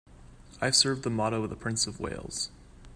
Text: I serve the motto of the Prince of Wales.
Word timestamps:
I 0.59 0.71
serve 0.71 1.03
the 1.03 1.11
motto 1.11 1.43
of 1.43 1.51
the 1.51 1.55
Prince 1.55 1.85
of 1.85 1.99
Wales. 1.99 2.49